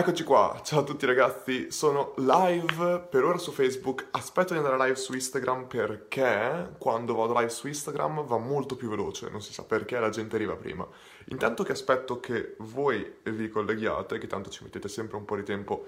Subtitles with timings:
[0.00, 4.78] Eccoci qua, ciao a tutti ragazzi, sono live per ora su Facebook, aspetto di andare
[4.78, 9.52] live su Instagram perché quando vado live su Instagram va molto più veloce, non si
[9.52, 10.88] sa perché la gente arriva prima.
[11.26, 15.42] Intanto che aspetto che voi vi colleghiate, che tanto ci mettete sempre un po' di
[15.42, 15.84] tempo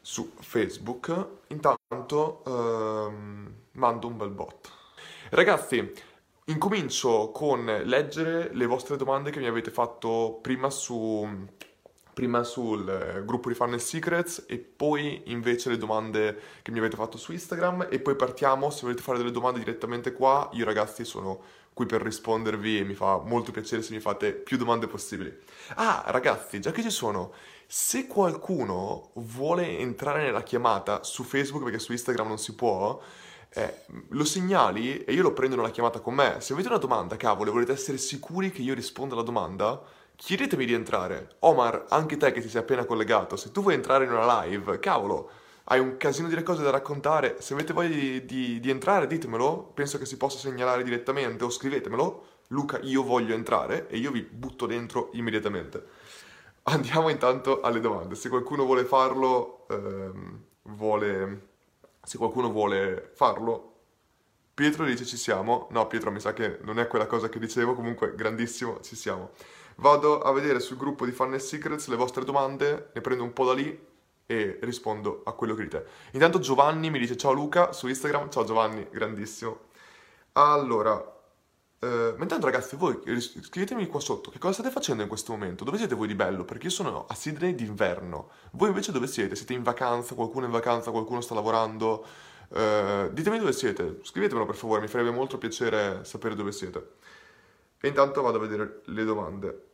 [0.00, 4.70] su Facebook, intanto ehm, mando un bel bot.
[5.30, 5.92] Ragazzi,
[6.44, 11.48] incomincio con leggere le vostre domande che mi avete fatto prima su
[12.20, 16.94] prima sul eh, gruppo di Funnel Secrets e poi invece le domande che mi avete
[16.94, 21.06] fatto su Instagram e poi partiamo, se volete fare delle domande direttamente qua, io ragazzi
[21.06, 21.40] sono
[21.72, 25.34] qui per rispondervi e mi fa molto piacere se mi fate più domande possibili.
[25.76, 27.32] Ah, ragazzi, già che ci sono,
[27.66, 33.00] se qualcuno vuole entrare nella chiamata su Facebook perché su Instagram non si può,
[33.48, 36.36] eh, lo segnali e io lo prendo nella chiamata con me.
[36.40, 39.82] Se avete una domanda, cavolo, e volete essere sicuri che io risponda alla domanda,
[40.20, 41.36] chiedetemi di entrare.
[41.40, 44.78] Omar, anche te che ti sei appena collegato, se tu vuoi entrare in una live,
[44.78, 45.30] cavolo,
[45.64, 49.70] hai un casino di cose da raccontare, se avete voglia di, di, di entrare ditemelo,
[49.72, 54.20] penso che si possa segnalare direttamente o scrivetemelo, Luca io voglio entrare e io vi
[54.20, 55.82] butto dentro immediatamente.
[56.64, 61.48] Andiamo intanto alle domande, se qualcuno vuole farlo, ehm, vuole...
[62.02, 63.68] se qualcuno vuole farlo,
[64.52, 67.74] Pietro dice ci siamo, no Pietro mi sa che non è quella cosa che dicevo,
[67.74, 69.30] comunque grandissimo, ci siamo.
[69.80, 73.46] Vado a vedere sul gruppo di Funnel Secrets le vostre domande, ne prendo un po'
[73.46, 73.88] da lì
[74.26, 75.86] e rispondo a quello che dite.
[76.12, 79.58] Intanto Giovanni mi dice ciao Luca su Instagram, ciao Giovanni, grandissimo.
[80.32, 81.02] Allora,
[81.78, 85.64] eh, ma intanto ragazzi voi scrivetemi qua sotto che cosa state facendo in questo momento,
[85.64, 86.44] dove siete voi di bello?
[86.44, 89.34] Perché io sono a Sydney d'inverno, voi invece dove siete?
[89.34, 92.04] Siete in vacanza, qualcuno è in vacanza, qualcuno sta lavorando?
[92.52, 96.96] Eh, ditemi dove siete, scrivetemelo per favore, mi farebbe molto piacere sapere dove siete.
[97.80, 99.68] E intanto vado a vedere le domande.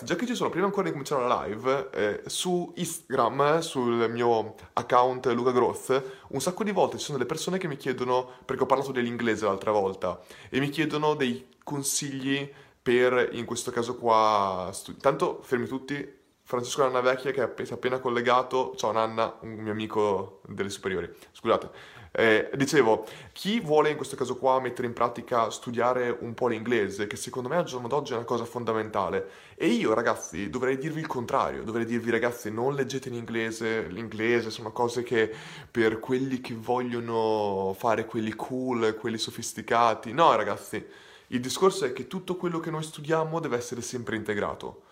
[0.00, 4.54] Già che ci sono, prima ancora di cominciare la live, eh, su Instagram, sul mio
[4.72, 8.62] account Luca Groth, un sacco di volte ci sono delle persone che mi chiedono, perché
[8.62, 10.18] ho parlato dell'inglese l'altra volta,
[10.48, 12.50] e mi chiedono dei consigli
[12.80, 17.74] per, in questo caso qua, stu- tanto fermi tutti, Francesco Nanna Vecchia che si è
[17.74, 21.70] appena collegato, ciao Nanna, un mio amico delle superiori, scusate,
[22.14, 27.06] eh, dicevo, chi vuole in questo caso qua mettere in pratica studiare un po' l'inglese,
[27.06, 31.00] che secondo me al giorno d'oggi è una cosa fondamentale, e io ragazzi dovrei dirvi
[31.00, 35.32] il contrario, dovrei dirvi ragazzi non leggete in inglese, l'inglese sono cose che
[35.70, 40.84] per quelli che vogliono fare quelli cool, quelli sofisticati, no ragazzi,
[41.28, 44.82] il discorso è che tutto quello che noi studiamo deve essere sempre integrato.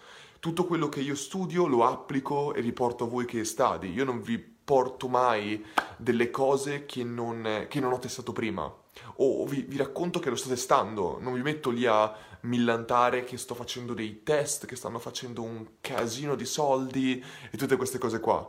[0.41, 3.93] Tutto quello che io studio lo applico e riporto a voi che stadi.
[3.93, 5.65] Io non vi porto mai
[5.97, 8.73] delle cose che non, che non ho testato prima.
[9.17, 13.37] O vi, vi, racconto che lo sto testando, non vi metto lì a millantare che
[13.37, 17.21] sto facendo dei test, che stanno facendo un casino di soldi
[17.51, 18.49] e tutte queste cose qua.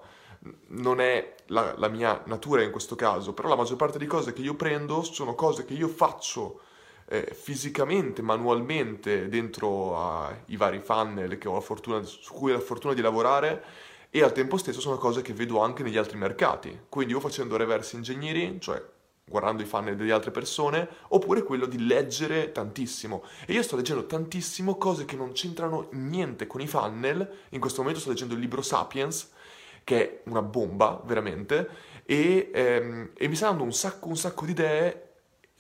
[0.68, 4.32] Non è la, la mia natura in questo caso, però la maggior parte di cose
[4.32, 6.62] che io prendo sono cose che io faccio
[7.08, 12.62] eh, fisicamente, manualmente dentro ai vari funnel che ho la fortuna, su cui ho la
[12.62, 16.82] fortuna di lavorare e al tempo stesso sono cose che vedo anche negli altri mercati.
[16.90, 18.84] Quindi o facendo reverse engineering, cioè
[19.24, 23.24] guardando i funnel delle altre persone, oppure quello di leggere tantissimo.
[23.48, 27.30] E io sto leggendo tantissimo cose che non c'entrano niente con i funnel.
[27.50, 29.32] In questo momento sto leggendo il libro Sapiens,
[29.86, 31.70] che è una bomba, veramente,
[32.06, 35.11] e, ehm, e mi sta dando un sacco, un sacco di idee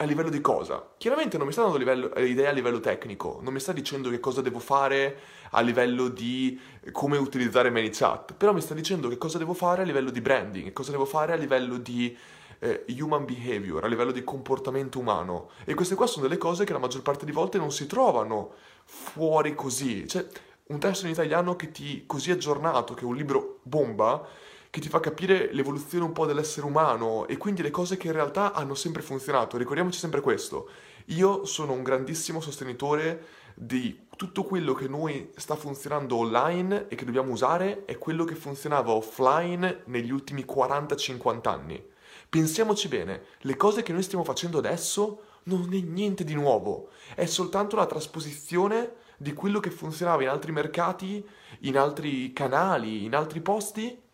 [0.02, 0.94] a livello di cosa?
[0.98, 4.10] Chiaramente non mi sta dando livello, eh, idee a livello tecnico, non mi sta dicendo
[4.10, 5.18] che cosa devo fare
[5.52, 6.60] a livello di
[6.92, 10.74] come utilizzare ManyChat, però mi sta dicendo che cosa devo fare a livello di branding,
[10.74, 12.18] cosa devo fare a livello di
[12.60, 15.50] eh, human behavior, a livello di comportamento umano.
[15.66, 18.54] E queste qua sono delle cose che la maggior parte di volte non si trovano
[18.86, 20.08] fuori così.
[20.08, 20.26] Cioè,
[20.68, 24.26] un testo in italiano che ti così aggiornato, che è un libro bomba,
[24.72, 28.14] che ti fa capire l'evoluzione un po' dell'essere umano e quindi le cose che in
[28.14, 29.58] realtà hanno sempre funzionato.
[29.58, 30.70] Ricordiamoci sempre questo.
[31.08, 37.04] Io sono un grandissimo sostenitore di tutto quello che noi sta funzionando online e che
[37.04, 41.84] dobbiamo usare è quello che funzionava offline negli ultimi 40-50 anni.
[42.30, 47.26] Pensiamoci bene, le cose che noi stiamo facendo adesso non è niente di nuovo, è
[47.26, 51.28] soltanto la trasposizione di quello che funzionava in altri mercati,
[51.62, 54.10] in altri canali, in altri posti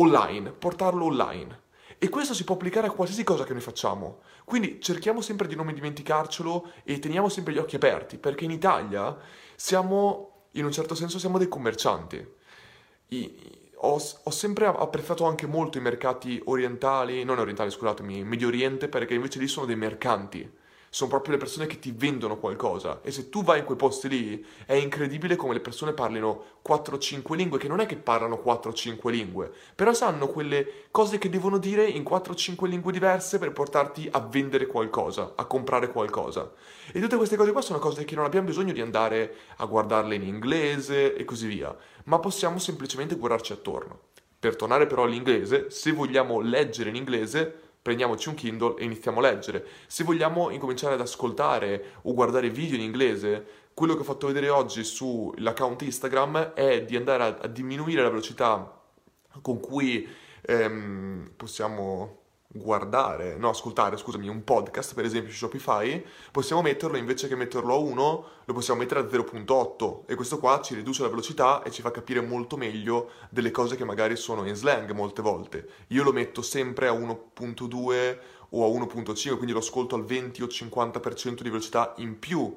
[0.00, 1.68] online, portarlo online.
[1.98, 4.20] E questo si può applicare a qualsiasi cosa che noi facciamo.
[4.44, 9.16] Quindi cerchiamo sempre di non dimenticarcelo e teniamo sempre gli occhi aperti, perché in Italia
[9.54, 12.26] siamo, in un certo senso, siamo dei commercianti.
[13.08, 18.88] I, ho, ho, sempre apprezzato anche molto i mercati orientali, non orientali, scusatemi, Medio Oriente,
[18.88, 20.50] perché invece lì sono dei mercanti.
[20.92, 23.00] Sono proprio le persone che ti vendono qualcosa.
[23.02, 27.34] E se tu vai in quei posti lì, è incredibile come le persone parlino 4-5
[27.36, 31.86] lingue, che non è che parlano 4-5 lingue, però sanno quelle cose che devono dire
[31.86, 36.52] in 4-5 lingue diverse per portarti a vendere qualcosa, a comprare qualcosa.
[36.92, 40.16] E tutte queste cose qua sono cose che non abbiamo bisogno di andare a guardarle
[40.16, 44.08] in inglese e così via, ma possiamo semplicemente guardarci attorno.
[44.40, 49.22] Per tornare però all'inglese, se vogliamo leggere in inglese, prendiamoci un Kindle e iniziamo a
[49.22, 49.66] leggere.
[49.86, 54.48] Se vogliamo incominciare ad ascoltare o guardare video in inglese, quello che ho fatto vedere
[54.48, 58.78] oggi sull'account Instagram è di andare a, a diminuire la velocità
[59.40, 60.06] con cui
[60.42, 62.19] ehm, possiamo
[62.52, 67.74] guardare, no, ascoltare, scusami, un podcast, per esempio su Shopify, possiamo metterlo invece che metterlo
[67.74, 71.70] a 1, lo possiamo mettere a 0.8 e questo qua ci riduce la velocità e
[71.70, 75.68] ci fa capire molto meglio delle cose che magari sono in slang molte volte.
[75.88, 78.18] Io lo metto sempre a 1.2
[78.50, 82.56] o a 1.5, quindi lo ascolto al 20 o 50% di velocità in più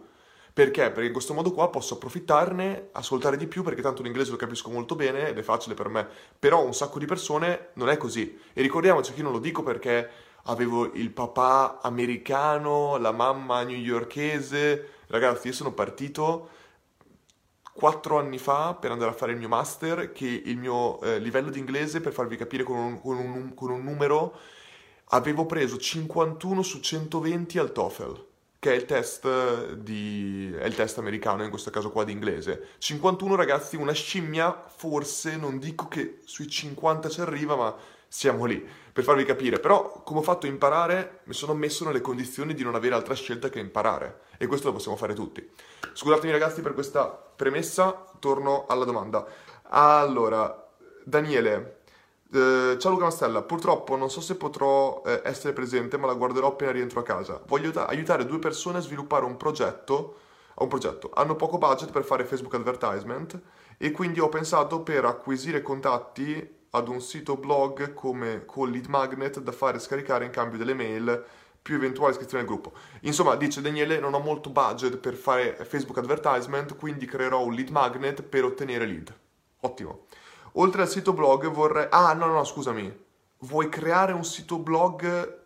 [0.54, 0.92] perché?
[0.92, 4.70] Perché in questo modo qua posso approfittarne, ascoltare di più, perché tanto l'inglese lo capisco
[4.70, 6.08] molto bene ed è facile per me.
[6.38, 8.40] Però un sacco di persone non è così.
[8.54, 10.08] E ricordiamoci che io non lo dico perché
[10.44, 14.90] avevo il papà americano, la mamma newyorkese.
[15.08, 16.50] Ragazzi, io sono partito
[17.74, 21.50] quattro anni fa per andare a fare il mio master, che il mio eh, livello
[21.50, 24.38] di inglese, per farvi capire con un, con, un, con un numero,
[25.06, 28.32] avevo preso 51 su 120 al TOEFL
[28.64, 30.56] che è il test di...
[30.58, 32.70] è il test americano, in questo caso qua di inglese.
[32.78, 37.76] 51 ragazzi, una scimmia, forse, non dico che sui 50 ci arriva, ma
[38.08, 39.60] siamo lì, per farvi capire.
[39.60, 43.16] Però, come ho fatto a imparare, mi sono messo nelle condizioni di non avere altra
[43.16, 44.22] scelta che imparare.
[44.38, 45.46] E questo lo possiamo fare tutti.
[45.92, 49.28] Scusatemi ragazzi per questa premessa, torno alla domanda.
[49.64, 50.70] Allora,
[51.04, 51.82] Daniele,
[52.34, 56.48] eh, ciao Luca Mastella, purtroppo non so se potrò eh, essere presente, ma la guarderò
[56.48, 57.42] appena rientro a casa.
[57.46, 60.18] Voglio da- aiutare due persone a sviluppare un progetto,
[60.56, 61.12] un progetto.
[61.14, 63.40] Hanno poco budget per fare Facebook advertisement
[63.78, 69.40] e quindi ho pensato per acquisire contatti ad un sito blog come con Lead Magnet
[69.40, 71.24] da fare scaricare in cambio delle mail
[71.62, 72.74] più eventuali iscrizioni al gruppo.
[73.02, 77.70] Insomma, dice Daniele, non ho molto budget per fare Facebook advertisement, quindi creerò un lead
[77.70, 79.14] magnet per ottenere lead.
[79.62, 80.06] Ottimo.
[80.54, 81.88] Oltre al sito blog vorrei...
[81.90, 83.02] Ah, no, no, scusami.
[83.40, 85.42] Vuoi creare un sito blog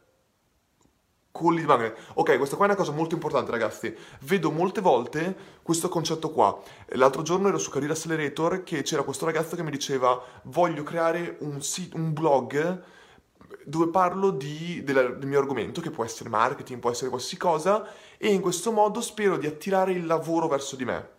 [1.31, 1.98] con lead magnet?
[2.15, 3.95] Ok, questa qua è una cosa molto importante, ragazzi.
[4.21, 6.59] Vedo molte volte questo concetto qua.
[6.89, 11.38] L'altro giorno ero su Career Accelerator che c'era questo ragazzo che mi diceva voglio creare
[11.39, 12.83] un, sito, un blog
[13.63, 17.86] dove parlo di, della, del mio argomento, che può essere marketing, può essere qualsiasi cosa,
[18.18, 21.09] e in questo modo spero di attirare il lavoro verso di me.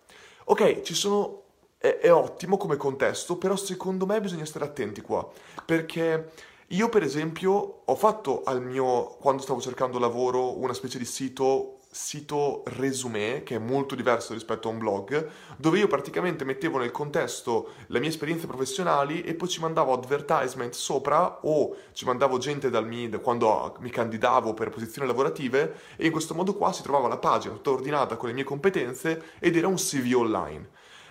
[0.45, 1.43] Ok, ci sono
[1.79, 5.27] è, è ottimo come contesto, però secondo me bisogna stare attenti qua,
[5.65, 6.33] perché
[6.69, 11.79] io per esempio ho fatto al mio, quando stavo cercando lavoro, una specie di sito
[11.91, 16.91] sito resume, che è molto diverso rispetto a un blog, dove io praticamente mettevo nel
[16.91, 22.71] contesto le mie esperienze professionali e poi ci mandavo advertisement sopra o ci mandavo gente
[22.71, 27.09] dal MID quando mi candidavo per posizioni lavorative e in questo modo qua si trovava
[27.09, 30.69] la pagina tutta ordinata con le mie competenze ed era un CV online.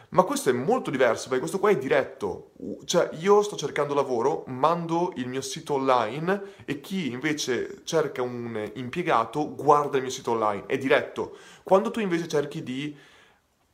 [0.09, 2.51] Ma questo è molto diverso perché questo qua è diretto,
[2.86, 8.71] cioè io sto cercando lavoro, mando il mio sito online e chi invece cerca un
[8.75, 11.36] impiegato guarda il mio sito online, è diretto.
[11.62, 12.95] Quando tu invece cerchi di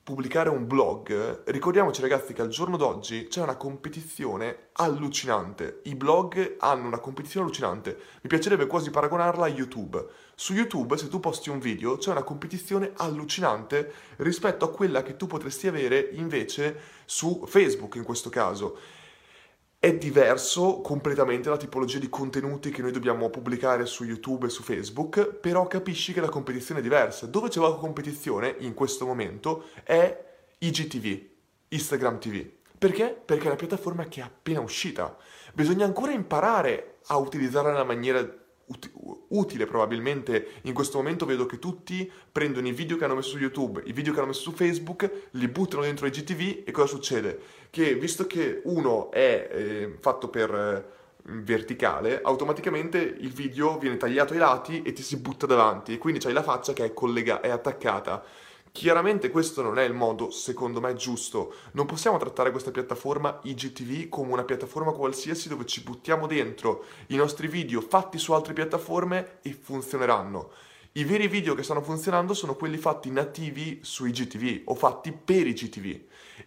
[0.03, 5.79] pubblicare un blog, ricordiamoci ragazzi che al giorno d'oggi c'è una competizione allucinante.
[5.83, 7.97] I blog hanno una competizione allucinante.
[8.21, 10.05] Mi piacerebbe quasi paragonarla a YouTube.
[10.35, 15.15] Su YouTube, se tu posti un video, c'è una competizione allucinante rispetto a quella che
[15.15, 18.77] tu potresti avere invece su Facebook in questo caso
[19.83, 24.63] è diverso completamente la tipologia di contenuti che noi dobbiamo pubblicare su YouTube e su
[24.63, 27.25] Facebook, però capisci che la competizione è diversa.
[27.25, 31.21] Dove c'è la competizione in questo momento è IGTV,
[31.67, 32.45] Instagram TV.
[32.77, 33.09] Perché?
[33.25, 35.17] Perché è una piattaforma che è appena uscita.
[35.53, 38.25] Bisogna ancora imparare a utilizzarla nella maniera
[39.29, 43.37] utile probabilmente in questo momento vedo che tutti prendono i video che hanno messo su
[43.37, 46.87] YouTube, i video che hanno messo su Facebook, li buttano dentro i GTV e cosa
[46.87, 47.39] succede?
[47.69, 54.33] Che visto che uno è eh, fatto per eh, verticale, automaticamente il video viene tagliato
[54.33, 57.41] ai lati e ti si butta davanti e quindi c'hai la faccia che è, collega-
[57.41, 58.23] è attaccata
[58.73, 61.53] Chiaramente questo non è il modo, secondo me, giusto.
[61.73, 67.15] Non possiamo trattare questa piattaforma IGTV come una piattaforma qualsiasi dove ci buttiamo dentro i
[67.15, 70.51] nostri video fatti su altre piattaforme e funzioneranno.
[70.93, 75.45] I veri video che stanno funzionando sono quelli fatti nativi su IGTV o fatti per
[75.45, 75.99] IGTV.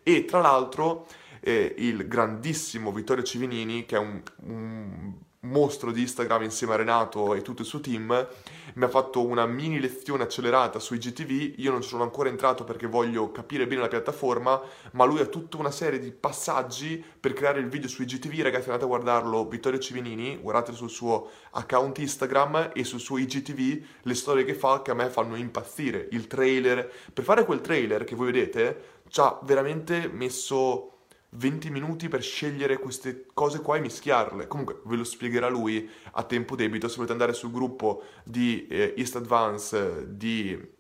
[0.03, 1.07] E tra l'altro
[1.39, 5.15] eh, il grandissimo Vittorio Civinini, che è un, un
[5.47, 8.29] mostro di Instagram insieme a Renato e tutto il suo team,
[8.75, 12.87] mi ha fatto una mini lezione accelerata su IGTV, io non sono ancora entrato perché
[12.87, 14.61] voglio capire bene la piattaforma,
[14.93, 18.67] ma lui ha tutta una serie di passaggi per creare il video su IGTV, ragazzi
[18.67, 24.15] andate a guardarlo, Vittorio Civinini, guardate sul suo account Instagram e sul suo IGTV le
[24.15, 28.15] storie che fa che a me fanno impazzire, il trailer, per fare quel trailer che
[28.15, 30.96] voi vedete ci ha veramente messo
[31.37, 34.47] 20 minuti per scegliere queste cose qua e mischiarle.
[34.47, 36.89] Comunque ve lo spiegherà lui a tempo debito.
[36.89, 40.75] Se volete andare sul gruppo di eh, East Advance di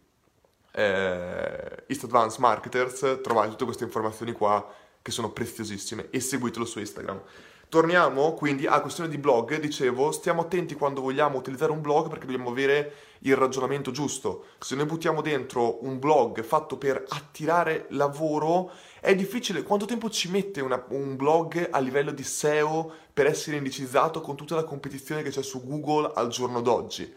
[0.72, 4.66] eh, East Advance Marketers, trovate tutte queste informazioni qua
[5.02, 7.20] che sono preziosissime e seguitelo su Instagram.
[7.68, 12.26] Torniamo quindi a questione di blog, dicevo, stiamo attenti quando vogliamo utilizzare un blog perché
[12.26, 14.46] dobbiamo avere il ragionamento giusto.
[14.60, 18.70] Se noi buttiamo dentro un blog fatto per attirare lavoro,
[19.06, 19.62] è difficile.
[19.62, 24.34] Quanto tempo ci mette una, un blog a livello di SEO per essere indicizzato con
[24.34, 27.14] tutta la competizione che c'è su Google al giorno d'oggi?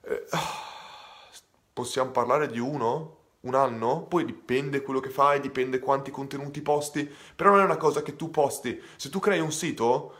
[0.00, 0.24] Eh,
[1.74, 3.18] possiamo parlare di uno?
[3.44, 7.06] un anno, poi dipende quello che fai, dipende quanti contenuti posti,
[7.36, 8.80] però non è una cosa che tu posti.
[8.96, 10.14] Se tu crei un sito,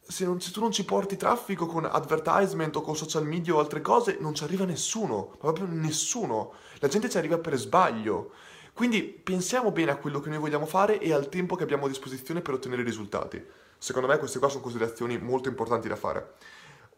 [0.00, 3.58] se, non, se, tu non ci porti traffico con advertisement o con social media o
[3.58, 6.52] altre cose, non ci arriva nessuno, proprio nessuno.
[6.78, 8.30] La gente ci arriva per sbaglio.
[8.78, 11.88] Quindi pensiamo bene a quello che noi vogliamo fare e al tempo che abbiamo a
[11.88, 13.44] disposizione per ottenere risultati.
[13.76, 16.34] Secondo me queste qua sono considerazioni molto importanti da fare.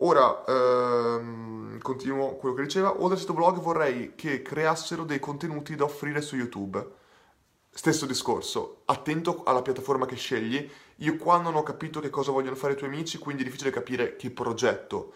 [0.00, 5.74] Ora, ehm, continuo quello che diceva, oltre al sito blog vorrei che creassero dei contenuti
[5.74, 6.86] da offrire su YouTube.
[7.70, 10.70] Stesso discorso, attento alla piattaforma che scegli.
[10.96, 13.70] Io qua non ho capito che cosa vogliono fare i tuoi amici, quindi è difficile
[13.70, 15.14] capire che progetto.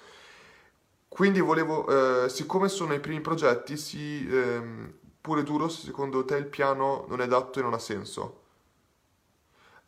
[1.08, 6.36] Quindi volevo, eh, siccome sono i primi progetti, sì, ehm, pure duro se secondo te
[6.36, 8.42] il piano non è adatto e non ha senso.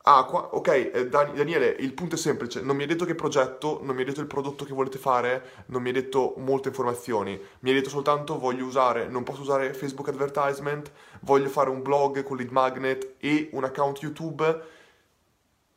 [0.05, 3.81] Ah, qua, ok, eh, Daniele, il punto è semplice, non mi hai detto che progetto,
[3.83, 7.38] non mi hai detto il prodotto che volete fare, non mi hai detto molte informazioni,
[7.61, 10.90] mi hai detto soltanto voglio usare, non posso usare Facebook Advertisement,
[11.21, 14.62] voglio fare un blog con lead magnet e un account YouTube.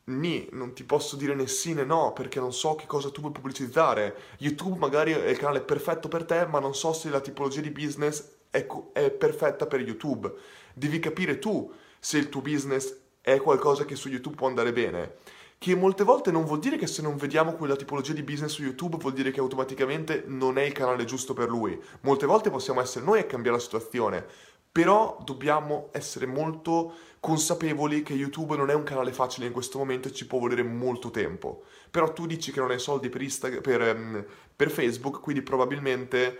[0.05, 3.19] Ni, non ti posso dire né sì né no, perché non so che cosa tu
[3.19, 4.15] vuoi pubblicizzare.
[4.37, 7.71] YouTube magari è il canale perfetto per te, ma non so se la tipologia di
[7.71, 10.31] business è, è perfetta per YouTube.
[10.73, 15.15] Devi capire tu se il tuo business è qualcosa che su YouTube può andare bene.
[15.57, 18.63] Che molte volte non vuol dire che se non vediamo quella tipologia di business su
[18.63, 21.77] YouTube vuol dire che automaticamente non è il canale giusto per lui.
[22.01, 24.25] Molte volte possiamo essere noi a cambiare la situazione,
[24.71, 30.07] però dobbiamo essere molto consapevoli che YouTube non è un canale facile in questo momento
[30.07, 31.63] e ci può volere molto tempo.
[31.91, 34.25] Però tu dici che non hai soldi per, Insta- per, um,
[34.55, 36.37] per Facebook, quindi probabilmente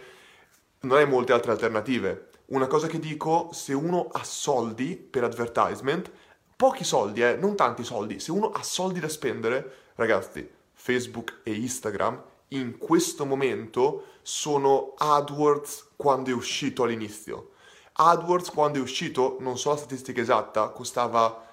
[0.81, 2.29] non hai molte altre alternative.
[2.47, 6.11] Una cosa che dico, se uno ha soldi per advertisement,
[6.55, 8.19] pochi soldi, eh, non tanti soldi.
[8.19, 15.91] Se uno ha soldi da spendere, ragazzi, Facebook e Instagram in questo momento sono AdWords
[15.95, 17.51] quando è uscito all'inizio.
[17.93, 21.45] AdWords quando è uscito, non so la statistica esatta, costava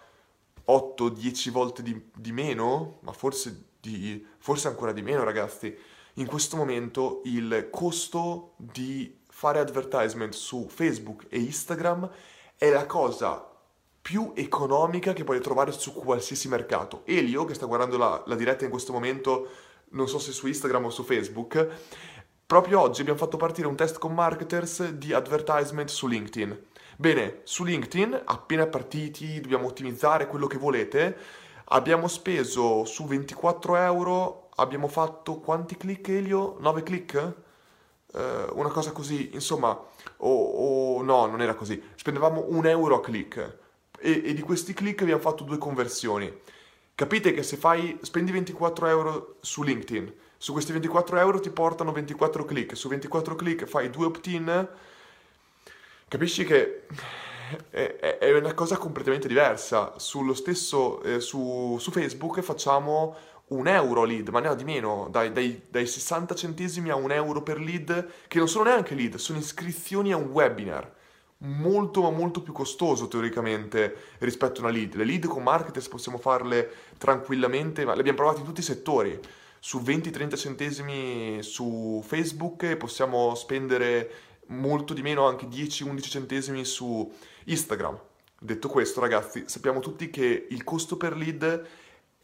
[0.67, 5.77] 8-10 volte di, di, meno, ma forse, di, forse ancora di meno ragazzi.
[6.19, 12.09] In questo momento il costo di fare advertisement su Facebook e Instagram
[12.57, 13.47] è la cosa
[14.01, 17.03] più economica che puoi trovare su qualsiasi mercato.
[17.05, 19.49] Elio, che sta guardando la, la diretta in questo momento,
[19.91, 21.69] non so se su Instagram o su Facebook,
[22.47, 26.65] proprio oggi abbiamo fatto partire un test con marketers di advertisement su LinkedIn.
[26.97, 31.15] Bene, su LinkedIn, appena partiti, dobbiamo ottimizzare quello che volete.
[31.65, 36.57] Abbiamo speso su 24 euro, abbiamo fatto quanti click Elio?
[36.61, 37.35] 9 click?
[38.13, 41.83] Uh, una cosa così, insomma, o oh, no, non era così.
[41.95, 43.59] Spendevamo un euro a click
[43.99, 46.33] e, e di questi click abbiamo fatto due conversioni.
[46.95, 51.93] Capite che se fai, spendi 24 euro su LinkedIn, su questi 24 euro ti portano
[51.93, 54.69] 24 click, su 24 click fai due opt-in,
[56.09, 56.87] capisci che
[57.71, 59.95] è, una cosa completamente diversa.
[59.99, 63.15] Stesso, eh, su, su, Facebook facciamo
[63.49, 67.13] un euro lead, ma ne ho di meno, dai, dai, dai 60 centesimi a un
[67.13, 70.95] euro per lead, che non sono neanche lead, sono iscrizioni a un webinar
[71.39, 74.95] molto ma molto più costoso teoricamente rispetto a una lead.
[74.95, 79.19] Le lead con marketers possiamo farle tranquillamente, ma le abbiamo provate in tutti i settori.
[79.59, 84.11] Su 20-30 centesimi su Facebook possiamo spendere
[84.47, 87.13] molto di meno, anche 10-11 centesimi su
[87.45, 87.99] Instagram.
[88.39, 91.67] Detto questo, ragazzi, sappiamo tutti che il costo per lead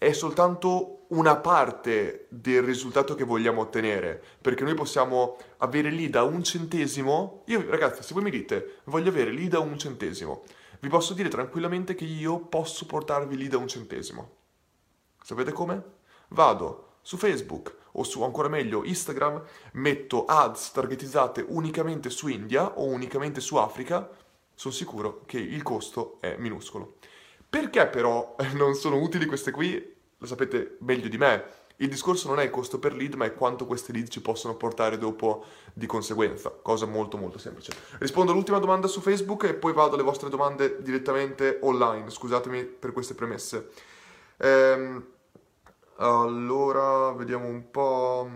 [0.02, 6.24] è soltanto una parte del risultato che vogliamo ottenere, perché noi possiamo avere lì da
[6.24, 10.42] un centesimo, io ragazzi se voi mi dite voglio avere lì da un centesimo,
[10.80, 14.30] vi posso dire tranquillamente che io posso portarvi lì da un centesimo.
[15.22, 15.82] Sapete come?
[16.28, 19.40] Vado su Facebook o su ancora meglio Instagram,
[19.74, 24.10] metto ads targetizzate unicamente su India o unicamente su Africa,
[24.52, 26.96] sono sicuro che il costo è minuscolo.
[27.52, 29.91] Perché però non sono utili queste qui?
[30.22, 31.44] Lo sapete meglio di me.
[31.78, 34.54] Il discorso non è il costo per lead, ma è quanto queste lead ci possono
[34.54, 36.50] portare dopo di conseguenza.
[36.50, 37.72] Cosa molto molto semplice.
[37.98, 42.08] Rispondo all'ultima domanda su Facebook e poi vado alle vostre domande direttamente online.
[42.08, 43.70] Scusatemi per queste premesse.
[44.36, 45.04] Ehm,
[45.96, 48.30] allora, vediamo un po'.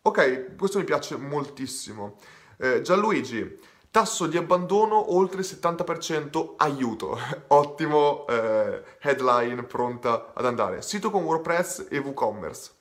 [0.00, 2.16] Ok, questo mi piace moltissimo.
[2.56, 3.60] Eh, Gianluigi,
[3.96, 7.18] tasso di abbandono oltre il 70%, aiuto.
[7.48, 10.82] Ottimo eh, headline pronta ad andare.
[10.82, 12.72] Sito con WordPress e WooCommerce.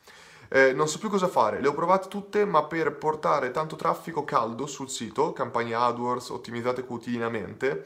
[0.49, 4.25] Eh, non so più cosa fare, le ho provate tutte, ma per portare tanto traffico
[4.25, 7.85] caldo sul sito, campagne AdWords ottimizzate quotidianamente,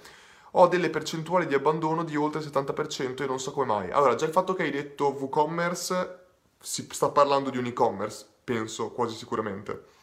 [0.54, 3.92] ho delle percentuali di abbandono di oltre il 70% e non so come mai.
[3.92, 6.20] Allora, già il fatto che hai detto WooCommerce,
[6.60, 9.98] si sta parlando di un e-commerce, penso quasi sicuramente.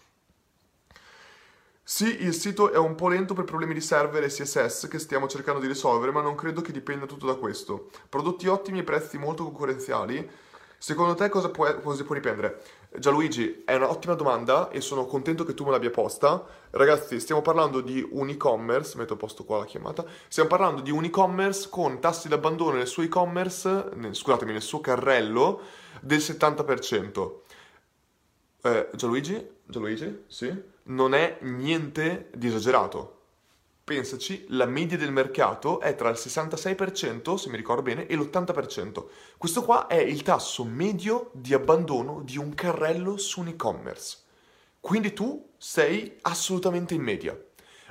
[1.88, 5.28] Sì, il sito è un po' lento per problemi di server e CSS che stiamo
[5.28, 7.90] cercando di risolvere, ma non credo che dipenda tutto da questo.
[8.08, 10.28] Prodotti ottimi e prezzi molto concorrenziali
[10.78, 12.62] Secondo te cosa, può, cosa può riprendere?
[12.98, 16.44] Gianluigi, è un'ottima domanda e sono contento che tu me l'abbia posta.
[16.70, 20.90] Ragazzi, stiamo parlando di un e-commerce, metto a posto qua la chiamata, stiamo parlando di
[20.90, 25.60] un e-commerce con tassi di abbandono nel suo e-commerce, nel, scusatemi, nel suo carrello,
[26.00, 27.32] del 70%.
[28.62, 29.50] Eh, Gianluigi?
[29.64, 30.24] Gianluigi?
[30.26, 30.74] Sì?
[30.86, 33.16] Non è niente di esagerato
[33.86, 39.04] pensaci, la media del mercato è tra il 66%, se mi ricordo bene, e l'80%.
[39.36, 44.18] Questo qua è il tasso medio di abbandono di un carrello su un e-commerce.
[44.80, 47.40] Quindi tu sei assolutamente in media.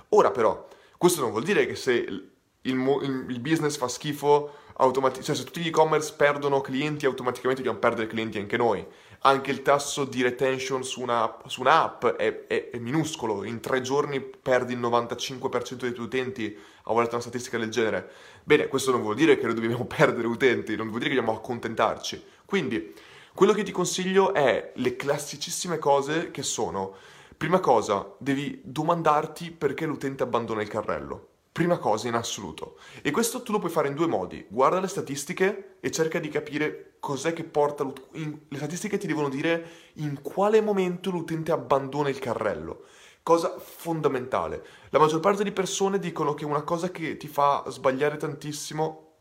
[0.09, 2.29] Ora però, questo non vuol dire che se il,
[2.63, 7.79] il, il business fa schifo, automati- cioè se tutti gli e-commerce perdono clienti, automaticamente dobbiamo
[7.79, 8.85] perdere clienti anche noi
[9.25, 13.81] anche il tasso di retention su, una, su un'app è, è, è, minuscolo, in tre
[13.81, 18.11] giorni perdi il 95% dei tuoi utenti a volte una statistica del genere.
[18.43, 21.39] Bene, questo non vuol dire che noi dobbiamo perdere utenti, non vuol dire che dobbiamo
[21.39, 22.23] accontentarci.
[22.45, 22.93] Quindi,
[23.33, 26.93] quello che ti consiglio è le classicissime cose che sono,
[27.35, 31.29] prima cosa, devi domandarti perché l'utente abbandona il carrello.
[31.55, 32.77] Prima cosa in assoluto.
[33.01, 34.45] E questo tu lo puoi fare in due modi.
[34.49, 37.89] Guarda le statistiche e cerca di capire cos'è che porta...
[38.15, 42.83] In, le statistiche ti devono dire in quale momento l'utente abbandona il carrello.
[43.23, 44.65] Cosa fondamentale.
[44.89, 49.13] La maggior parte di persone dicono che una cosa che ti fa sbagliare tantissimo...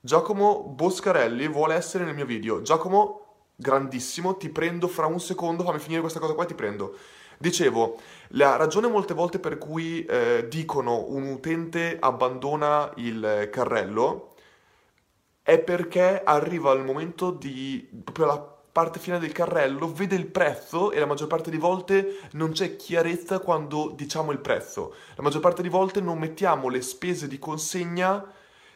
[0.00, 2.62] Giacomo Boscarelli vuole essere nel mio video.
[2.62, 6.96] Giacomo, grandissimo, ti prendo fra un secondo, fammi finire questa cosa qua e ti prendo.
[7.38, 14.34] Dicevo, la ragione molte volte per cui eh, dicono un utente abbandona il carrello
[15.42, 20.90] è perché arriva il momento di proprio la parte finale del carrello, vede il prezzo
[20.90, 24.94] e la maggior parte di volte non c'è chiarezza quando diciamo il prezzo.
[25.14, 28.26] La maggior parte di volte non mettiamo le spese di consegna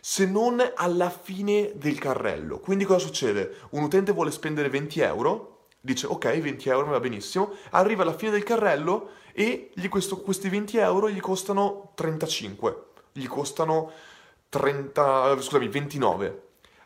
[0.00, 2.60] se non alla fine del carrello.
[2.60, 3.56] Quindi cosa succede?
[3.70, 8.30] Un utente vuole spendere 20 euro, dice ok 20 euro va benissimo, arriva alla fine
[8.30, 13.90] del carrello e questo, questi 20 euro gli costano 35, gli costano
[14.48, 16.42] 30, scusami 29.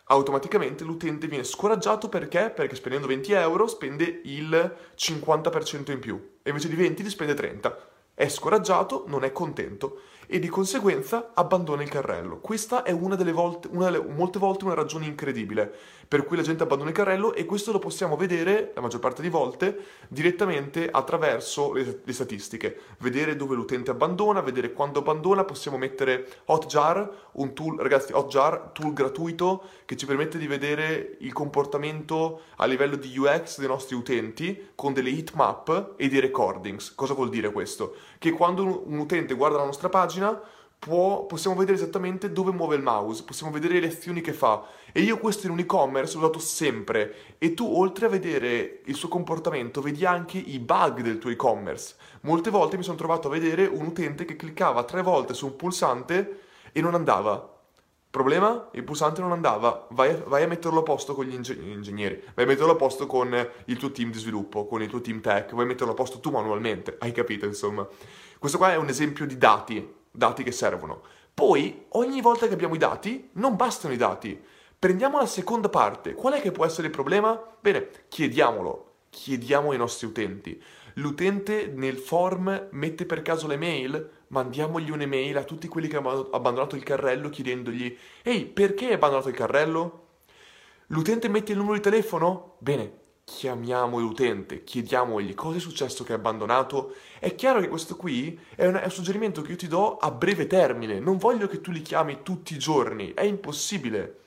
[0.06, 2.50] Automaticamente l'utente viene scoraggiato perché?
[2.50, 7.34] Perché spendendo 20 euro spende il 50% in più e invece di 20 li spende
[7.34, 7.88] 30.
[8.14, 12.38] È scoraggiato, non è contento e di conseguenza abbandona il carrello.
[12.38, 15.72] Questa è una delle volte, una delle, molte volte una ragione incredibile
[16.12, 19.22] per cui la gente abbandona il carrello e questo lo possiamo vedere, la maggior parte
[19.22, 22.80] di volte, direttamente attraverso le, le statistiche.
[22.98, 28.92] Vedere dove l'utente abbandona, vedere quando abbandona, possiamo mettere Hotjar, un tool, ragazzi, Hotjar, tool
[28.92, 34.68] gratuito che ci permette di vedere il comportamento a livello di UX dei nostri utenti
[34.74, 36.94] con delle heatmap e dei recordings.
[36.94, 37.94] Cosa vuol dire questo?
[38.22, 40.40] Che quando un, utente guarda la nostra pagina pagina
[40.78, 44.64] può, possiamo vedere esattamente dove muove il mouse, possiamo vedere le azioni che fa.
[44.92, 47.36] E io questo in un e-commerce l'ho dato sempre.
[47.38, 51.96] E tu, oltre a vedere il suo comportamento, vedi anche i bug del tuo e-commerce.
[52.20, 55.56] Molte volte mi sono trovato a vedere un utente che cliccava tre volte su un
[55.56, 57.51] pulsante e non andava.
[58.12, 58.68] Problema?
[58.72, 59.86] Il pulsante non andava.
[59.92, 63.06] Vai, vai a metterlo a posto con gli inge- ingegneri, vai a metterlo a posto
[63.06, 65.96] con il tuo team di sviluppo, con il tuo team tech, vai a metterlo a
[65.96, 66.96] posto tu manualmente.
[67.00, 67.88] Hai capito, insomma.
[68.38, 71.00] Questo qua è un esempio di dati, dati che servono.
[71.32, 74.38] Poi, ogni volta che abbiamo i dati, non bastano i dati.
[74.78, 76.12] Prendiamo la seconda parte.
[76.12, 77.42] Qual è che può essere il problema?
[77.60, 78.96] Bene, chiediamolo.
[79.08, 80.62] Chiediamo ai nostri utenti.
[80.94, 84.10] L'utente nel form mette per caso le mail?
[84.28, 89.28] Mandiamogli un'email a tutti quelli che hanno abbandonato il carrello chiedendogli Ehi, perché hai abbandonato
[89.28, 90.06] il carrello?
[90.88, 92.56] L'utente mette il numero di telefono?
[92.58, 98.38] Bene, chiamiamo l'utente, chiediamogli cosa è successo che hai abbandonato, è chiaro che questo qui
[98.54, 101.62] è un, è un, suggerimento che io ti do a breve termine, non voglio che
[101.62, 104.18] tu li chiami tutti i giorni, è impossibile.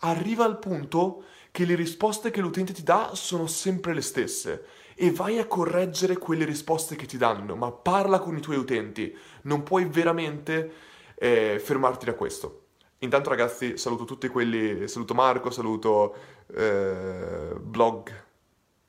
[0.00, 4.64] Arriva al punto che le risposte che l'utente ti dà sono sempre le stesse
[4.98, 9.14] e vai a correggere quelle risposte che ti danno, ma parla con i tuoi utenti,
[9.42, 10.72] non puoi veramente
[11.14, 12.62] eh, fermarti da questo.
[13.00, 16.14] Intanto ragazzi saluto tutti quelli, saluto Marco, saluto
[16.54, 18.24] eh, Blog,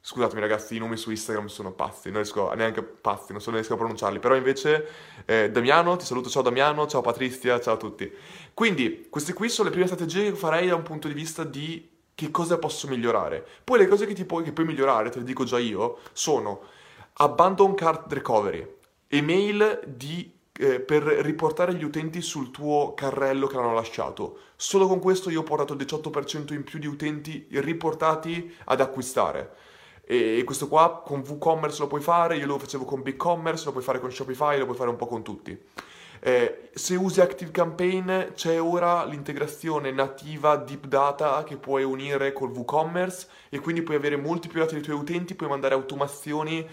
[0.07, 3.73] Scusatemi ragazzi, i nomi su Instagram sono pazzi, non riesco neanche pazzi, non so riesco
[3.73, 4.87] a pronunciarli, però invece
[5.25, 8.09] eh, Damiano, ti saluto, ciao Damiano, ciao Patrizia, ciao a tutti.
[8.53, 11.96] Quindi, queste qui sono le prime strategie che farei da un punto di vista di
[12.17, 13.45] che cosa posso migliorare.
[13.63, 16.61] Poi le cose che, ti puoi, che puoi migliorare, te le dico già io, sono
[17.13, 18.67] abandon card recovery,
[19.07, 24.39] email di eh, per riportare gli utenti sul tuo carrello che hanno lasciato.
[24.55, 29.53] Solo con questo io ho portato il 18% in più di utenti riportati ad acquistare.
[30.03, 33.83] E questo qua con WooCommerce lo puoi fare, io lo facevo con BigCommerce, lo puoi
[33.83, 35.55] fare con Shopify, lo puoi fare un po' con tutti.
[36.19, 43.27] Eh, se usi ActiveCampaign c'è ora l'integrazione nativa Deep Data che puoi unire col WooCommerce
[43.49, 46.67] e quindi puoi avere molti più dati dei tuoi utenti, puoi mandare automazioni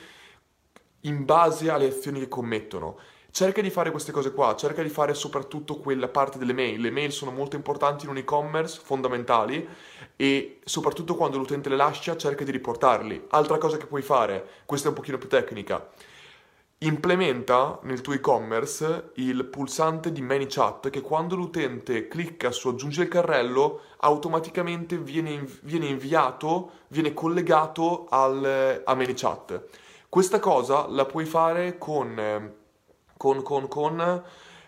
[1.01, 2.99] in base alle azioni che commettono.
[3.31, 6.81] Cerca di fare queste cose qua, cerca di fare soprattutto quella parte delle mail.
[6.81, 9.67] Le mail sono molto importanti in un e-commerce, fondamentali,
[10.15, 13.27] e soprattutto quando l'utente le lascia cerca di riportarli.
[13.31, 15.85] Altra cosa che puoi fare, questa è un pochino più tecnica,
[16.79, 23.11] implementa nel tuo e-commerce il pulsante di ManyChat che quando l'utente clicca su aggiungere il
[23.11, 29.65] carrello automaticamente viene, viene inviato, viene collegato al, a ManyChat.
[30.09, 32.63] Questa cosa la puoi fare con
[33.17, 34.23] con, con, con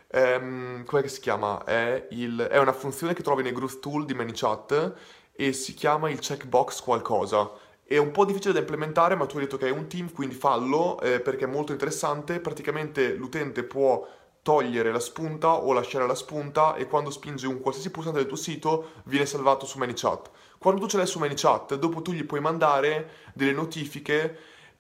[0.09, 1.63] ehm, come si chiama?
[1.65, 4.95] È, il, è, una funzione che trovi nei Groove Tool di ManyChat
[5.33, 7.51] e si chiama il checkbox qualcosa.
[7.89, 10.35] È un po' difficile da implementare, ma tu hai detto che è un team, quindi
[10.35, 12.41] fallo eh, perché è molto interessante.
[12.41, 14.05] Praticamente l'utente può
[14.43, 18.37] togliere la spunta o lasciare la spunta e quando spinge un qualsiasi pulsante del tuo
[18.37, 20.31] sito viene salvato su ManyChat.
[20.59, 24.37] Quando tu ce l'hai su ManyChat, dopo tu gli puoi mandare delle notifiche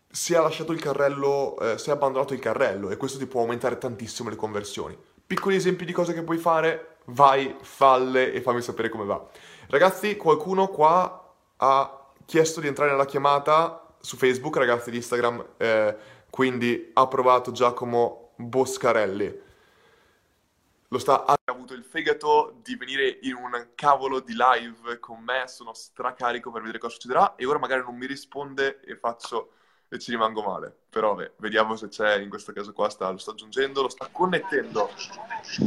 [0.08, 3.42] se ha lasciato il carrello, eh, se ha abbandonato il carrello e questo ti può
[3.42, 4.98] aumentare tantissimo le conversioni.
[5.24, 9.24] Piccoli esempi di cose che puoi fare, vai, falle e fammi sapere come va.
[9.68, 15.96] Ragazzi, qualcuno qua ha chiesto di entrare nella chiamata su Facebook, ragazzi di Instagram, eh,
[16.28, 19.44] quindi ha provato Giacomo Boscarelli.
[20.88, 25.44] Lo sta, ha avuto il fegato di venire in un cavolo di live con me,
[25.46, 29.50] sono stracarico per vedere cosa succederà e ora magari non mi risponde e faccio
[29.88, 30.74] e ci rimango male.
[30.88, 34.08] Però beh, vediamo se c'è, in questo caso qua sta, lo sta aggiungendo, lo sta
[34.10, 34.90] connettendo.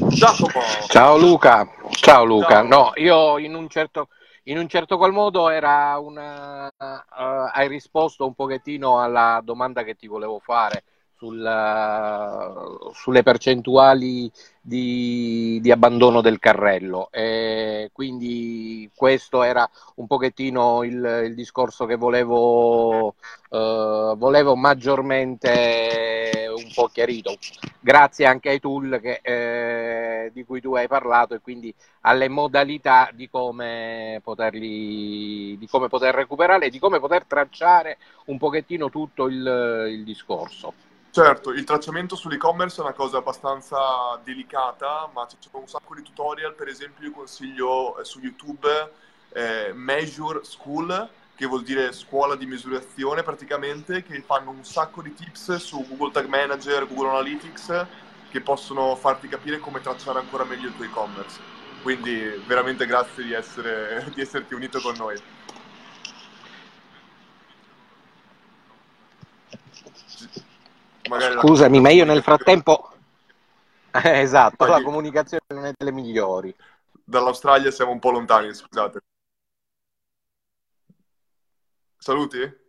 [0.09, 0.61] Giacomo!
[0.87, 2.47] Ciao Luca, ciao Luca.
[2.47, 2.63] Ciao.
[2.63, 4.09] No, io in un certo,
[4.49, 9.95] in un certo qual modo era una, uh, hai risposto un pochettino alla domanda che
[9.95, 10.83] ti volevo fare
[11.19, 14.31] sul, sulle percentuali
[14.61, 17.09] di, di, abbandono del carrello.
[17.11, 23.15] E quindi questo era un pochettino il, il discorso che volevo,
[23.49, 27.35] eh, volevo maggiormente un po' chiarito.
[27.79, 29.19] Grazie anche ai tool che,
[30.31, 36.15] di cui tu hai parlato e quindi alle modalità di come, poterli, di come poter
[36.15, 40.73] recuperare e di come poter tracciare un pochettino tutto il, il discorso.
[41.11, 43.77] Certo, il tracciamento sull'e-commerce è una cosa abbastanza
[44.23, 48.67] delicata, ma c'è un sacco di tutorial, per esempio io consiglio eh, su YouTube
[49.33, 55.13] eh, Measure School, che vuol dire scuola di misurazione praticamente, che fanno un sacco di
[55.13, 57.85] tips su Google Tag Manager, Google Analytics,
[58.29, 61.39] che possono farti capire come tracciare ancora meglio il tuo e-commerce.
[61.81, 65.21] Quindi veramente grazie di, essere, di esserti unito con noi.
[71.39, 72.93] Scusami, ma io nel frattempo...
[73.91, 76.55] Eh, esatto, la comunicazione non è delle migliori.
[77.03, 78.99] Dall'Australia siamo un po' lontani, scusate.
[81.97, 82.68] Saluti?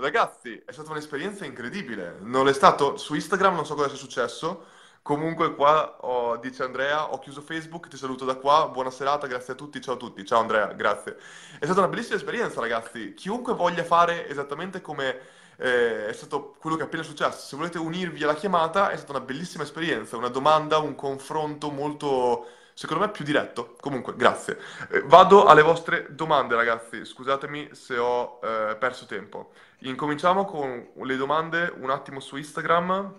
[0.00, 2.18] Ragazzi, è stata un'esperienza incredibile.
[2.20, 4.66] Non è stato su Instagram, non so cosa sia successo.
[5.02, 9.54] Comunque qua oh, dice Andrea, ho chiuso Facebook, ti saluto da qua, buona serata, grazie
[9.54, 10.24] a tutti, ciao a tutti.
[10.24, 11.16] Ciao Andrea, grazie.
[11.58, 15.18] È stata una bellissima esperienza ragazzi, chiunque voglia fare esattamente come
[15.56, 19.12] eh, è stato quello che è appena successo, se volete unirvi alla chiamata è stata
[19.12, 22.46] una bellissima esperienza, una domanda, un confronto molto,
[22.78, 23.74] secondo me, più diretto.
[23.80, 24.56] Comunque, grazie.
[24.90, 29.50] Eh, vado alle vostre domande ragazzi, scusatemi se ho eh, perso tempo.
[29.78, 33.14] Incominciamo con le domande un attimo su Instagram.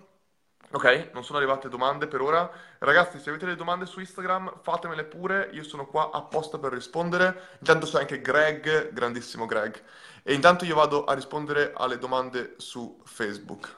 [0.72, 2.50] Ok, non sono arrivate domande per ora.
[2.78, 7.56] Ragazzi, se avete delle domande su Instagram, fatemele pure, io sono qua apposta per rispondere.
[7.58, 9.78] Intanto c'è anche Greg, grandissimo Greg.
[10.22, 13.76] E intanto io vado a rispondere alle domande su Facebook.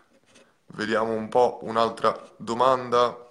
[0.66, 3.30] Vediamo un po' un'altra domanda.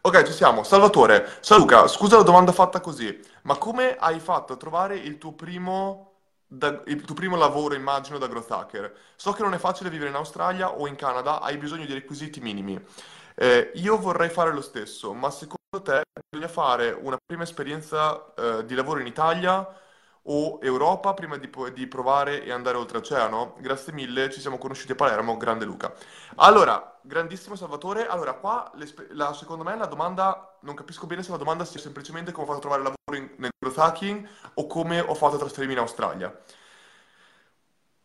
[0.00, 0.62] Ok, ci siamo.
[0.62, 5.18] Salvatore, ciao Luca, scusa la domanda fatta così, ma come hai fatto a trovare il
[5.18, 6.12] tuo primo,
[6.46, 8.94] da- il tuo primo lavoro, immagino, da growth hacker?
[9.16, 12.40] So che non è facile vivere in Australia o in Canada, hai bisogno di requisiti
[12.40, 12.82] minimi.
[13.34, 18.64] Eh, io vorrei fare lo stesso, ma secondo te bisogna fare una prima esperienza, eh,
[18.64, 19.66] di lavoro in Italia
[20.28, 23.56] o Europa prima di, di provare e andare oltreoceano?
[23.58, 25.92] Grazie mille, ci siamo conosciuti a Palermo, grande Luca.
[26.36, 28.06] Allora, grandissimo Salvatore.
[28.06, 28.70] Allora, qua
[29.10, 32.52] la- secondo me la domanda, non capisco bene se la domanda sia semplicemente come ho
[32.52, 35.80] fatto a trovare lavoro in- nel growth hacking o come ho fatto a trasferirmi in
[35.80, 36.36] Australia.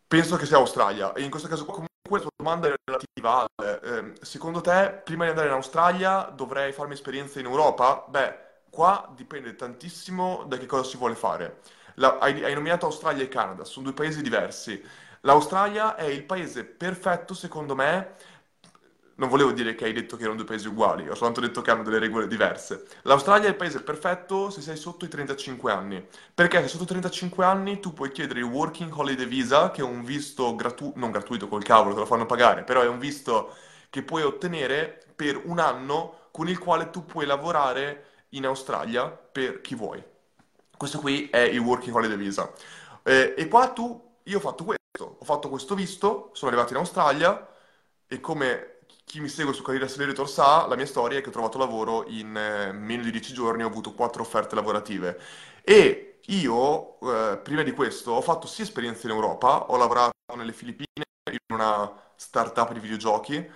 [0.08, 3.80] Penso che sia Australia e in questo caso comunque la tua domanda è relativa al,
[3.84, 8.06] ehm, secondo te prima di andare in Australia dovrei farmi esperienza in Europa?
[8.10, 8.38] Beh,
[8.70, 11.62] qua dipende tantissimo da che cosa si vuole fare.
[11.96, 14.82] La- hai, hai nominato Australia e Canada, sono due paesi diversi.
[15.22, 18.16] L'Australia è il paese perfetto, secondo me.
[19.16, 21.70] Non volevo dire che hai detto che erano due paesi uguali, ho soltanto detto che
[21.70, 22.86] hanno delle regole diverse.
[23.04, 26.88] L'Australia è il paese perfetto se sei sotto i 35 anni, perché se sotto i
[26.88, 31.12] 35 anni tu puoi chiedere il Working Holiday Visa, che è un visto gratuito, non
[31.12, 33.56] gratuito col cavolo, te lo fanno pagare, però è un visto
[33.92, 39.62] che puoi ottenere per un anno con il quale tu puoi lavorare in Australia per
[39.62, 40.04] chi vuoi.
[40.82, 42.52] Questo qui è il Working Holiday Visa.
[43.04, 46.80] Eh, e qua tu, io ho fatto questo, ho fatto questo visto, sono arrivato in
[46.80, 47.48] Australia
[48.08, 51.32] e come chi mi segue su Career Accelerator sa, la mia storia è che ho
[51.32, 55.20] trovato lavoro in eh, meno di 10 giorni, ho avuto quattro offerte lavorative.
[55.64, 60.52] E io, eh, prima di questo, ho fatto sì esperienze in Europa, ho lavorato nelle
[60.52, 63.52] Filippine in una startup di videogiochi.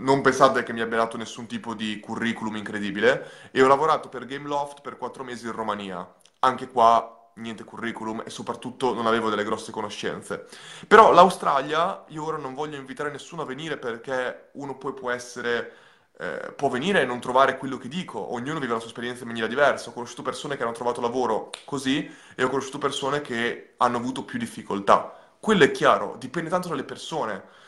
[0.00, 3.50] Non pensate che mi abbia dato nessun tipo di curriculum incredibile.
[3.50, 6.06] E ho lavorato per Gameloft per quattro mesi in Romania.
[6.40, 10.46] Anche qua niente curriculum e soprattutto non avevo delle grosse conoscenze.
[10.86, 15.72] Però l'Australia, io ora non voglio invitare nessuno a venire perché uno poi può essere,
[16.18, 18.32] eh, può venire e non trovare quello che dico.
[18.32, 19.90] Ognuno vive la sua esperienza in maniera diversa.
[19.90, 24.24] Ho conosciuto persone che hanno trovato lavoro così e ho conosciuto persone che hanno avuto
[24.24, 25.14] più difficoltà.
[25.38, 27.58] Quello è chiaro, dipende tanto dalle persone.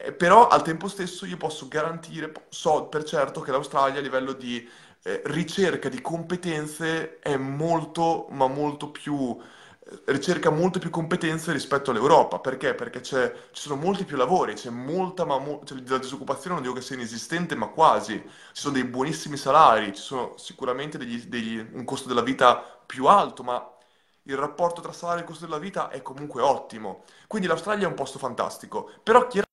[0.00, 4.32] Eh, Però al tempo stesso io posso garantire, so per certo che l'Australia a livello
[4.32, 4.66] di
[5.02, 9.36] eh, ricerca di competenze è molto, ma molto più,
[9.84, 12.38] eh, ricerca molte più competenze rispetto all'Europa.
[12.38, 12.74] Perché?
[12.74, 13.16] Perché ci
[13.52, 16.94] sono molti più lavori, c'è molta, ma mo- cioè, la disoccupazione non dico che sia
[16.96, 18.20] inesistente, ma quasi.
[18.22, 22.56] Ci sono dei buonissimi salari, ci sono sicuramente degli- degli- un costo della vita
[22.86, 23.68] più alto, ma
[24.24, 27.04] il rapporto tra salario e costo della vita è comunque ottimo.
[27.26, 29.46] Quindi l'Australia è un posto fantastico, però chiaramente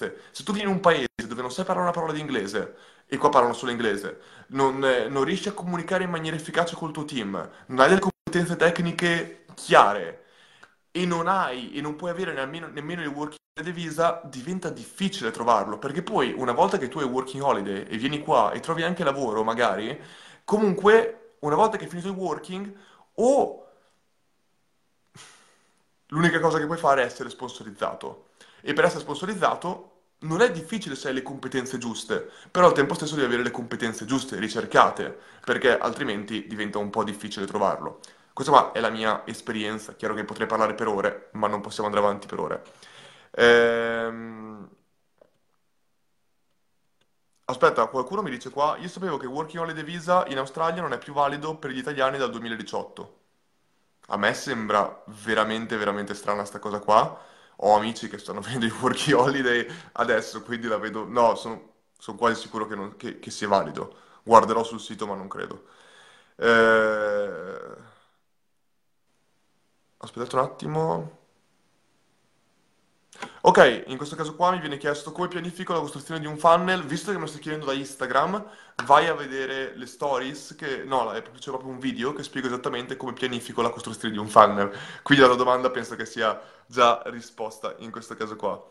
[0.00, 0.22] competenze.
[0.30, 2.74] Se tu vieni in un paese dove non sai parlare una parola di inglese,
[3.06, 6.92] e qua parlano solo inglese, non, eh, non riesci a comunicare in maniera efficace col
[6.92, 7.32] tuo team,
[7.66, 10.24] non hai delle competenze tecniche chiare
[10.90, 15.30] e non hai e non puoi avere nemmeno, nemmeno il working holiday visa, diventa difficile
[15.30, 18.82] trovarlo, perché poi una volta che tu hai working holiday e vieni qua e trovi
[18.82, 20.00] anche lavoro magari,
[20.44, 22.72] comunque una volta che hai finito il working
[23.14, 23.64] o
[26.12, 28.30] L'unica cosa che puoi fare è essere sponsorizzato.
[28.62, 29.89] E per essere sponsorizzato
[30.20, 33.50] non è difficile se hai le competenze giuste, però al tempo stesso devi avere le
[33.50, 38.00] competenze giuste, ricercate, perché altrimenti diventa un po' difficile trovarlo.
[38.32, 41.88] Questa qua è la mia esperienza, chiaro che potrei parlare per ore, ma non possiamo
[41.88, 42.62] andare avanti per ore.
[43.32, 44.68] Ehm,
[47.46, 50.98] Aspetta, qualcuno mi dice qua, io sapevo che Working Holiday Visa in Australia non è
[50.98, 53.18] più valido per gli italiani dal 2018.
[54.08, 57.18] A me sembra veramente, veramente strana sta cosa qua.
[57.62, 61.04] Ho amici che stanno facendo i working holiday adesso, quindi la vedo...
[61.06, 61.68] No, sono,
[61.98, 63.96] sono quasi sicuro che, non- che- che sia valido.
[64.22, 65.64] Guarderò sul sito, ma non credo.
[66.36, 67.76] Eh,
[69.98, 71.18] Aspettate un attimo.
[73.42, 76.84] Ok, in questo caso qua mi viene chiesto come pianifico la costruzione di un funnel.
[76.84, 78.44] Visto che me lo stai chiedendo da Instagram,
[78.84, 83.12] vai a vedere le stories, che no, c'è proprio un video che spiega esattamente come
[83.14, 84.70] pianifico la costruzione di un funnel.
[85.02, 88.62] Quindi la tua domanda penso che sia già risposta in questo caso qua.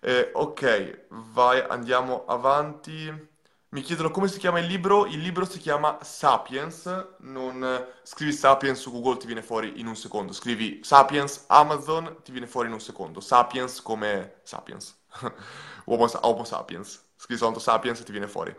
[0.00, 3.36] Eh, ok, vai, andiamo avanti.
[3.70, 5.04] Mi chiedono come si chiama il libro.
[5.04, 7.16] Il libro si chiama Sapiens.
[7.18, 10.32] Non scrivi Sapiens su Google, ti viene fuori in un secondo.
[10.32, 13.20] Scrivi Sapiens Amazon, ti viene fuori in un secondo.
[13.20, 14.96] Sapiens come Sapiens.
[15.84, 17.04] Homo, Homo sapiens.
[17.14, 18.56] Scrivi soltanto Sapiens e ti viene fuori.